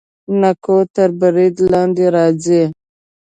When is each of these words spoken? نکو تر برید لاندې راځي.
نکو 0.41 0.77
تر 0.95 1.09
برید 1.19 1.55
لاندې 1.71 2.05
راځي. 2.15 2.63